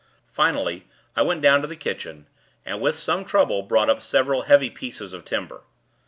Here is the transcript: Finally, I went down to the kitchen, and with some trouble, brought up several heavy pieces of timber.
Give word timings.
Finally, 0.31 0.87
I 1.15 1.21
went 1.21 1.43
down 1.43 1.61
to 1.61 1.67
the 1.67 1.75
kitchen, 1.75 2.25
and 2.65 2.81
with 2.81 2.97
some 2.97 3.23
trouble, 3.23 3.61
brought 3.61 3.87
up 3.87 4.01
several 4.01 4.41
heavy 4.41 4.71
pieces 4.71 5.13
of 5.13 5.23
timber. 5.25 5.61